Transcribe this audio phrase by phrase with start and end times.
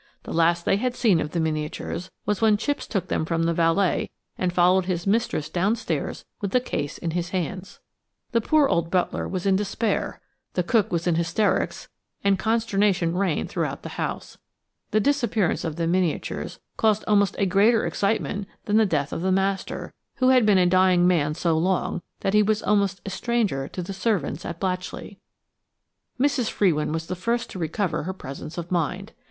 [0.23, 3.53] The last they had seen of the miniatures was when Chipps took them from the
[3.53, 7.79] valet and followed his mistress downstairs with the case in his hands.
[8.31, 10.19] The poor old butler was in despair;
[10.53, 11.87] the cook was in hysterics,
[12.23, 14.39] and consternation reigned throughout the house.
[14.89, 19.31] The disappearance of the miniatures caused almost a greater excitement than the death of the
[19.31, 23.67] master, who had been a dying man so long that he was almost a stranger
[23.67, 25.19] to the servants at Blatchley.
[26.19, 26.49] Mrs.
[26.49, 29.13] Frewin was the first to recover her presence of mind.